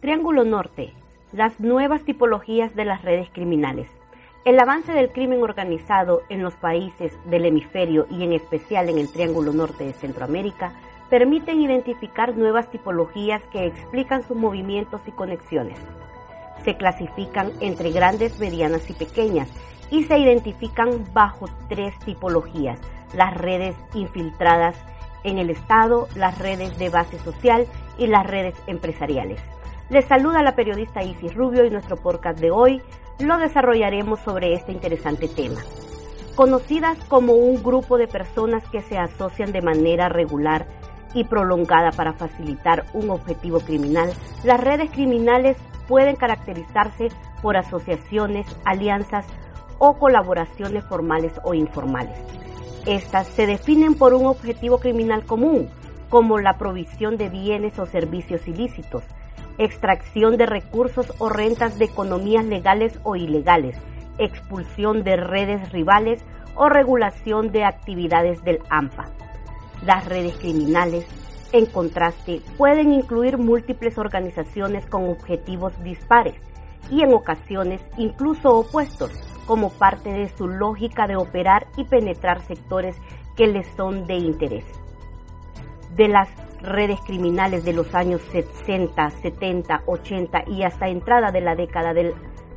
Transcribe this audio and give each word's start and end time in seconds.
Triángulo 0.00 0.44
Norte, 0.44 0.94
las 1.32 1.60
nuevas 1.60 2.02
tipologías 2.04 2.74
de 2.74 2.84
las 2.84 3.02
redes 3.02 3.28
criminales. 3.30 3.90
El 4.44 4.58
avance 4.58 4.92
del 4.92 5.10
crimen 5.10 5.42
organizado 5.42 6.22
en 6.30 6.42
los 6.42 6.54
países 6.54 7.12
del 7.26 7.44
hemisferio 7.44 8.06
y 8.08 8.22
en 8.24 8.32
especial 8.32 8.88
en 8.88 8.98
el 8.98 9.12
Triángulo 9.12 9.52
Norte 9.52 9.84
de 9.84 9.92
Centroamérica 9.92 10.72
permiten 11.10 11.60
identificar 11.60 12.36
nuevas 12.36 12.70
tipologías 12.70 13.42
que 13.52 13.66
explican 13.66 14.22
sus 14.22 14.36
movimientos 14.36 15.02
y 15.06 15.10
conexiones. 15.10 15.78
Se 16.64 16.76
clasifican 16.76 17.52
entre 17.60 17.90
grandes, 17.90 18.38
medianas 18.38 18.88
y 18.90 18.92
pequeñas 18.92 19.48
y 19.90 20.04
se 20.04 20.18
identifican 20.18 21.04
bajo 21.12 21.46
tres 21.68 21.98
tipologías, 22.00 22.78
las 23.14 23.34
redes 23.34 23.74
infiltradas 23.94 24.76
en 25.24 25.38
el 25.38 25.50
Estado, 25.50 26.08
las 26.14 26.38
redes 26.38 26.78
de 26.78 26.90
base 26.90 27.18
social 27.18 27.66
y 27.96 28.06
las 28.06 28.26
redes 28.26 28.54
empresariales. 28.66 29.40
Les 29.90 30.04
saluda 30.04 30.42
la 30.42 30.54
periodista 30.54 31.02
Isis 31.02 31.34
Rubio 31.34 31.64
y 31.64 31.70
nuestro 31.70 31.96
podcast 31.96 32.38
de 32.38 32.50
hoy 32.50 32.82
lo 33.18 33.38
desarrollaremos 33.38 34.20
sobre 34.20 34.54
este 34.54 34.72
interesante 34.72 35.28
tema. 35.28 35.60
Conocidas 36.34 36.98
como 37.08 37.32
un 37.32 37.62
grupo 37.62 37.98
de 37.98 38.06
personas 38.06 38.62
que 38.68 38.80
se 38.82 38.96
asocian 38.98 39.50
de 39.50 39.62
manera 39.62 40.08
regular 40.08 40.66
y 41.14 41.24
prolongada 41.24 41.90
para 41.92 42.12
facilitar 42.12 42.86
un 42.92 43.10
objetivo 43.10 43.60
criminal, 43.60 44.12
las 44.44 44.60
redes 44.60 44.90
criminales 44.90 45.56
pueden 45.86 46.16
caracterizarse 46.16 47.08
por 47.42 47.56
asociaciones, 47.56 48.46
alianzas 48.64 49.26
o 49.78 49.98
colaboraciones 49.98 50.84
formales 50.84 51.32
o 51.44 51.54
informales. 51.54 52.18
Estas 52.86 53.26
se 53.28 53.46
definen 53.46 53.94
por 53.94 54.14
un 54.14 54.26
objetivo 54.26 54.78
criminal 54.78 55.24
común, 55.24 55.68
como 56.08 56.38
la 56.38 56.56
provisión 56.56 57.16
de 57.16 57.28
bienes 57.28 57.78
o 57.78 57.86
servicios 57.86 58.46
ilícitos, 58.48 59.04
extracción 59.58 60.36
de 60.36 60.46
recursos 60.46 61.12
o 61.18 61.28
rentas 61.28 61.78
de 61.78 61.86
economías 61.86 62.44
legales 62.44 62.98
o 63.02 63.16
ilegales, 63.16 63.76
expulsión 64.18 65.04
de 65.04 65.16
redes 65.16 65.70
rivales 65.72 66.24
o 66.54 66.68
regulación 66.68 67.52
de 67.52 67.64
actividades 67.64 68.42
del 68.42 68.60
AMPA. 68.70 69.06
Las 69.84 70.06
redes 70.06 70.36
criminales, 70.36 71.06
en 71.52 71.66
contraste, 71.66 72.42
pueden 72.56 72.92
incluir 72.92 73.38
múltiples 73.38 73.96
organizaciones 73.96 74.86
con 74.86 75.08
objetivos 75.08 75.72
dispares 75.82 76.34
y 76.90 77.02
en 77.02 77.14
ocasiones 77.14 77.80
incluso 77.96 78.50
opuestos, 78.50 79.12
como 79.46 79.70
parte 79.70 80.10
de 80.10 80.28
su 80.36 80.46
lógica 80.46 81.06
de 81.06 81.16
operar 81.16 81.68
y 81.76 81.84
penetrar 81.84 82.42
sectores 82.42 82.96
que 83.36 83.46
les 83.46 83.66
son 83.76 84.06
de 84.06 84.16
interés. 84.16 84.64
De 85.96 86.08
las 86.08 86.28
redes 86.60 87.00
criminales 87.06 87.64
de 87.64 87.72
los 87.72 87.94
años 87.94 88.20
60, 88.32 89.10
70, 89.10 89.82
80 89.86 90.44
y 90.48 90.64
hasta 90.64 90.88
entrada 90.88 91.30
de 91.30 91.40
la 91.40 91.54
década 91.54 91.94
del 91.94 92.14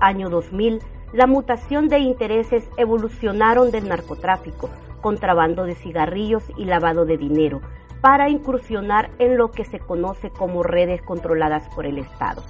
año 0.00 0.28
2000, 0.30 0.80
la 1.12 1.26
mutación 1.26 1.88
de 1.88 1.98
intereses 1.98 2.68
evolucionaron 2.78 3.70
del 3.70 3.88
narcotráfico, 3.88 4.70
contrabando 5.02 5.64
de 5.64 5.74
cigarrillos 5.74 6.44
y 6.56 6.64
lavado 6.64 7.04
de 7.04 7.18
dinero, 7.18 7.60
para 8.00 8.30
incursionar 8.30 9.10
en 9.18 9.36
lo 9.36 9.50
que 9.50 9.64
se 9.64 9.78
conoce 9.78 10.30
como 10.30 10.62
redes 10.62 11.02
controladas 11.02 11.68
por 11.74 11.84
el 11.84 11.98
Estado. 11.98 12.42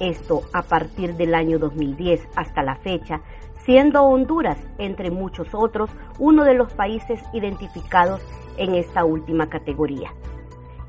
Esto 0.00 0.42
a 0.52 0.62
partir 0.62 1.14
del 1.14 1.34
año 1.34 1.58
2010 1.58 2.26
hasta 2.34 2.62
la 2.62 2.76
fecha, 2.76 3.20
siendo 3.64 4.02
Honduras, 4.02 4.58
entre 4.78 5.10
muchos 5.10 5.48
otros, 5.52 5.90
uno 6.18 6.44
de 6.44 6.54
los 6.54 6.72
países 6.72 7.20
identificados 7.32 8.20
en 8.56 8.74
esta 8.74 9.04
última 9.04 9.48
categoría. 9.48 10.12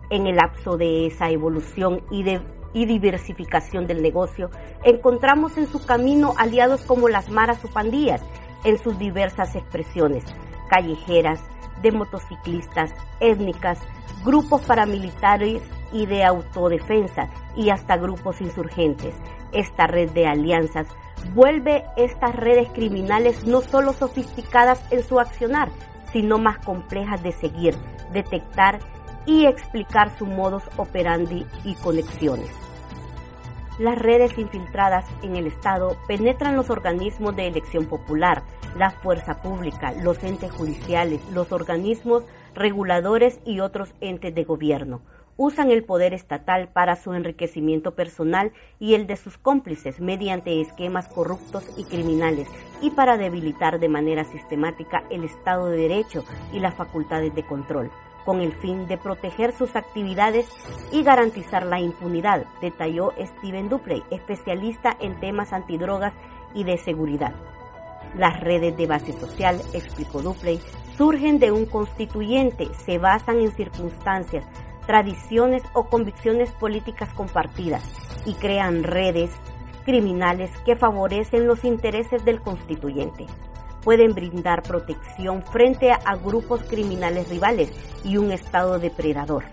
En 0.10 0.26
el 0.26 0.38
lapso 0.38 0.78
de 0.78 1.06
esa 1.06 1.30
evolución 1.30 2.02
y, 2.10 2.26
y 2.74 2.86
diversificación 2.86 3.86
del 3.86 4.02
negocio, 4.02 4.50
encontramos 4.84 5.58
en 5.58 5.68
su 5.68 5.86
camino 5.86 6.34
aliados 6.38 6.84
como 6.84 7.10
las 7.10 7.30
maras 7.30 7.64
o 7.64 7.68
pandillas 7.68 8.24
en 8.64 8.80
sus 8.80 8.98
diversas 8.98 9.56
expresiones, 9.56 10.24
callejeras, 10.70 11.42
de 11.82 11.92
motociclistas, 11.92 12.94
étnicas, 13.20 13.80
grupos 14.24 14.62
paramilitares 14.62 15.62
y 15.92 16.06
de 16.06 16.24
autodefensa 16.24 17.30
y 17.56 17.70
hasta 17.70 17.98
grupos 17.98 18.42
insurgentes. 18.42 19.16
Esta 19.52 19.88
red 19.88 20.12
de 20.12 20.28
alianzas 20.28 20.88
vuelve 21.34 21.84
estas 21.98 22.36
redes 22.36 22.70
criminales 22.74 23.46
no 23.46 23.62
solo 23.62 23.94
sofisticadas 23.94 24.82
en 24.92 25.04
su 25.04 25.20
accionar, 25.20 25.70
sino 26.12 26.38
más 26.38 26.60
complejas 26.60 27.22
de 27.22 27.32
seguir, 27.32 27.76
detectar 28.12 28.80
y 29.26 29.46
explicar 29.46 30.16
su 30.18 30.26
modus 30.26 30.64
operandi 30.78 31.46
y 31.64 31.76
conexiones. 31.76 32.52
Las 33.80 33.98
redes 33.98 34.38
infiltradas 34.38 35.04
en 35.24 35.36
el 35.36 35.48
Estado 35.48 35.98
penetran 36.08 36.56
los 36.56 36.70
organismos 36.70 37.36
de 37.36 37.48
elección 37.48 37.88
popular, 37.88 38.44
la 38.78 38.92
fuerza 38.92 39.42
pública, 39.42 39.94
los 39.94 40.24
entes 40.24 40.52
judiciales, 40.52 41.20
los 41.32 41.52
organismos 41.52 42.24
reguladores 42.54 43.40
y 43.46 43.62
otros 43.62 43.96
entes 44.00 44.36
de 44.36 44.44
gobierno. 44.44 45.02
Usan 45.38 45.72
el 45.72 45.84
poder 45.84 46.14
estatal 46.14 46.68
para 46.68 46.96
su 46.96 47.16
enriquecimiento 47.16 47.96
personal 47.96 48.52
y 48.80 48.94
el 48.94 49.08
de 49.08 49.16
sus 49.16 49.40
cómplices 49.40 50.00
mediante 50.00 50.62
esquemas 50.62 51.08
corruptos 51.08 51.64
y 51.76 51.86
criminales 51.86 52.48
y 52.80 52.92
para 52.92 53.18
debilitar 53.18 53.80
de 53.80 53.90
manera 53.90 54.24
sistemática 54.24 55.04
el 55.10 55.24
Estado 55.24 55.70
de 55.70 55.78
Derecho 55.78 56.24
y 56.52 56.60
las 56.60 56.76
facultades 56.76 57.34
de 57.34 57.44
control 57.44 57.90
con 58.26 58.42
el 58.42 58.54
fin 58.54 58.88
de 58.88 58.98
proteger 58.98 59.54
sus 59.54 59.76
actividades 59.76 60.48
y 60.92 61.04
garantizar 61.04 61.66
la 61.66 61.80
impunidad, 61.80 62.46
detalló 62.62 63.14
Steven 63.20 63.70
Dupley, 63.70 64.04
especialista 64.12 64.96
en 65.00 65.20
temas 65.20 65.54
antidrogas 65.54 66.14
y 66.54 66.64
de 66.64 66.78
seguridad. 66.78 67.34
Las 68.16 68.40
redes 68.40 68.78
de 68.78 68.88
base 68.88 69.14
social, 69.14 69.62
explicó 69.74 70.22
Dupley, 70.22 70.60
surgen 70.98 71.40
de 71.40 71.52
un 71.52 71.66
constituyente, 71.66 72.68
se 72.86 73.00
basan 73.00 73.40
en 73.40 73.52
circunstancias, 73.52 74.46
tradiciones 74.86 75.64
o 75.74 75.86
convicciones 75.86 76.52
políticas 76.52 77.12
compartidas 77.14 77.84
y 78.26 78.34
crean 78.36 78.84
redes 78.84 79.32
criminales 79.86 80.52
que 80.66 80.76
favorecen 80.76 81.48
los 81.48 81.64
intereses 81.64 82.24
del 82.24 82.42
constituyente. 82.42 83.26
Pueden 83.84 84.14
brindar 84.14 84.64
protección 84.64 85.44
frente 85.44 85.92
a 85.92 86.16
grupos 86.16 86.64
criminales 86.64 87.30
rivales 87.30 87.72
y 88.04 88.18
un 88.18 88.32
Estado 88.32 88.80
depredador, 88.80 89.44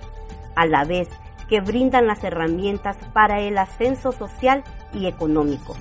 a 0.54 0.66
la 0.66 0.84
vez 0.84 1.08
que 1.48 1.60
brindan 1.60 2.06
las 2.06 2.22
herramientas 2.22 2.96
para 3.12 3.40
el 3.40 3.58
ascenso 3.58 4.12
social 4.12 4.62
y 4.94 5.06
económico 5.06 5.76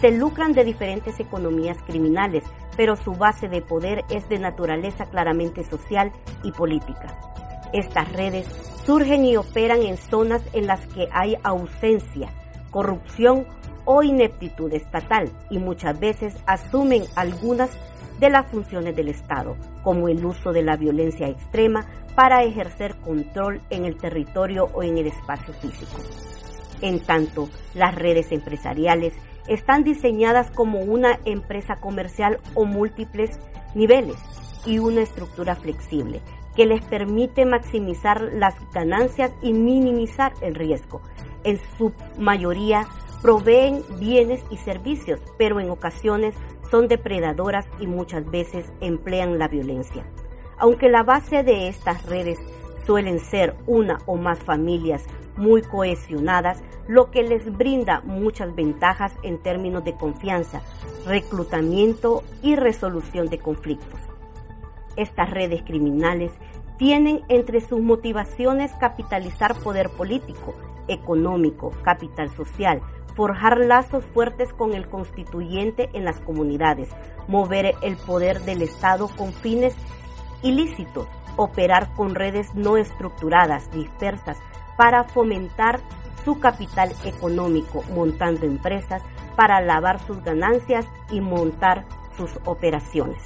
se 0.00 0.10
lucran 0.10 0.52
de 0.54 0.64
diferentes 0.64 1.20
economías 1.20 1.76
criminales, 1.86 2.44
pero 2.76 2.96
su 2.96 3.12
base 3.12 3.48
de 3.48 3.60
poder 3.60 4.04
es 4.08 4.28
de 4.30 4.38
naturaleza 4.38 5.04
claramente 5.04 5.62
social 5.62 6.10
y 6.42 6.52
política. 6.52 7.18
Estas 7.74 8.10
redes 8.12 8.46
surgen 8.86 9.24
y 9.26 9.36
operan 9.36 9.82
en 9.82 9.98
zonas 9.98 10.42
en 10.54 10.66
las 10.66 10.86
que 10.86 11.08
hay 11.12 11.36
ausencia, 11.42 12.32
corrupción 12.70 13.46
o 13.92 14.04
ineptitud 14.04 14.72
estatal 14.72 15.28
y 15.50 15.58
muchas 15.58 15.98
veces 15.98 16.36
asumen 16.46 17.02
algunas 17.16 17.70
de 18.20 18.30
las 18.30 18.46
funciones 18.46 18.94
del 18.94 19.08
Estado, 19.08 19.56
como 19.82 20.06
el 20.06 20.24
uso 20.24 20.52
de 20.52 20.62
la 20.62 20.76
violencia 20.76 21.26
extrema 21.26 21.84
para 22.14 22.44
ejercer 22.44 22.94
control 23.00 23.60
en 23.68 23.84
el 23.84 23.96
territorio 23.96 24.68
o 24.74 24.84
en 24.84 24.96
el 24.96 25.08
espacio 25.08 25.52
físico. 25.54 25.98
En 26.80 27.00
tanto, 27.00 27.48
las 27.74 27.96
redes 27.96 28.30
empresariales 28.30 29.12
están 29.48 29.82
diseñadas 29.82 30.52
como 30.52 30.78
una 30.78 31.18
empresa 31.24 31.74
comercial 31.80 32.38
o 32.54 32.66
múltiples 32.66 33.40
niveles 33.74 34.18
y 34.66 34.78
una 34.78 35.02
estructura 35.02 35.56
flexible 35.56 36.20
que 36.54 36.64
les 36.64 36.84
permite 36.84 37.44
maximizar 37.44 38.22
las 38.34 38.54
ganancias 38.72 39.32
y 39.42 39.52
minimizar 39.52 40.32
el 40.42 40.54
riesgo. 40.54 41.00
En 41.42 41.58
su 41.76 41.92
mayoría 42.18 42.86
proveen 43.22 43.82
bienes 43.98 44.42
y 44.50 44.56
servicios, 44.56 45.20
pero 45.38 45.60
en 45.60 45.70
ocasiones 45.70 46.34
son 46.70 46.88
depredadoras 46.88 47.66
y 47.78 47.86
muchas 47.86 48.28
veces 48.30 48.72
emplean 48.80 49.38
la 49.38 49.48
violencia. 49.48 50.04
Aunque 50.58 50.88
la 50.88 51.02
base 51.02 51.42
de 51.42 51.68
estas 51.68 52.04
redes 52.06 52.38
suelen 52.86 53.18
ser 53.18 53.56
una 53.66 53.98
o 54.06 54.16
más 54.16 54.38
familias 54.38 55.04
muy 55.36 55.62
cohesionadas, 55.62 56.62
lo 56.86 57.10
que 57.10 57.22
les 57.22 57.56
brinda 57.56 58.00
muchas 58.02 58.54
ventajas 58.54 59.12
en 59.22 59.38
términos 59.38 59.84
de 59.84 59.94
confianza, 59.94 60.60
reclutamiento 61.06 62.22
y 62.42 62.56
resolución 62.56 63.28
de 63.28 63.38
conflictos. 63.38 64.00
Estas 64.96 65.30
redes 65.30 65.62
criminales 65.62 66.32
tienen 66.78 67.22
entre 67.28 67.60
sus 67.60 67.80
motivaciones 67.80 68.72
capitalizar 68.80 69.54
poder 69.60 69.90
político, 69.90 70.54
económico, 70.88 71.70
capital 71.82 72.30
social, 72.30 72.82
forjar 73.20 73.58
lazos 73.58 74.02
fuertes 74.14 74.50
con 74.54 74.72
el 74.72 74.88
constituyente 74.88 75.90
en 75.92 76.06
las 76.06 76.18
comunidades, 76.20 76.88
mover 77.28 77.74
el 77.82 77.98
poder 77.98 78.40
del 78.46 78.62
Estado 78.62 79.10
con 79.14 79.34
fines 79.34 79.74
ilícitos, 80.40 81.06
operar 81.36 81.92
con 81.92 82.14
redes 82.14 82.54
no 82.54 82.78
estructuradas, 82.78 83.70
dispersas, 83.72 84.38
para 84.78 85.04
fomentar 85.04 85.80
su 86.24 86.40
capital 86.40 86.94
económico, 87.04 87.84
montando 87.94 88.46
empresas 88.46 89.02
para 89.36 89.60
lavar 89.60 90.00
sus 90.06 90.24
ganancias 90.24 90.86
y 91.10 91.20
montar 91.20 91.84
sus 92.16 92.30
operaciones. 92.46 93.22